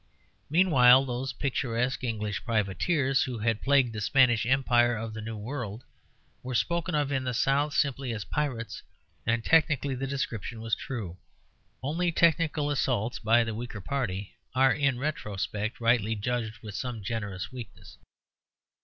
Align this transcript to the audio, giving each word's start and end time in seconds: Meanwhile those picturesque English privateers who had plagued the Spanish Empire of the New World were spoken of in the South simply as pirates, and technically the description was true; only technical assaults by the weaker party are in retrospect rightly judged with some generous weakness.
Meanwhile 0.49 1.05
those 1.05 1.31
picturesque 1.33 2.03
English 2.03 2.43
privateers 2.43 3.21
who 3.25 3.37
had 3.37 3.61
plagued 3.61 3.93
the 3.93 4.01
Spanish 4.01 4.47
Empire 4.47 4.95
of 4.97 5.13
the 5.13 5.21
New 5.21 5.37
World 5.37 5.83
were 6.41 6.55
spoken 6.55 6.95
of 6.95 7.11
in 7.11 7.23
the 7.23 7.35
South 7.35 7.75
simply 7.75 8.11
as 8.11 8.23
pirates, 8.25 8.81
and 9.27 9.45
technically 9.45 9.93
the 9.93 10.07
description 10.07 10.59
was 10.59 10.73
true; 10.73 11.17
only 11.83 12.11
technical 12.11 12.71
assaults 12.71 13.19
by 13.19 13.43
the 13.43 13.53
weaker 13.53 13.79
party 13.79 14.33
are 14.55 14.73
in 14.73 14.97
retrospect 14.97 15.79
rightly 15.79 16.15
judged 16.15 16.63
with 16.63 16.73
some 16.73 17.03
generous 17.03 17.51
weakness. 17.51 17.99